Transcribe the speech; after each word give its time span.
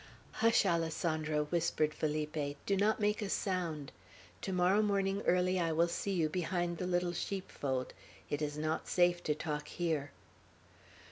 "Hush, 0.31 0.65
Alessandro," 0.65 1.43
whispered 1.51 1.93
Felipe. 1.93 2.55
"Do 2.65 2.75
not 2.75 2.99
make 2.99 3.21
a 3.21 3.29
sound. 3.29 3.91
To 4.41 4.51
morrow 4.51 4.81
morning 4.81 5.21
early 5.27 5.59
I 5.59 5.71
will 5.73 5.87
see 5.87 6.13
you, 6.13 6.27
behind 6.27 6.79
the 6.79 6.87
little 6.87 7.13
sheepfold. 7.13 7.93
It 8.27 8.41
is 8.41 8.57
not 8.57 8.87
safe 8.87 9.21
to 9.25 9.35
talk 9.35 9.67
here." 9.67 10.09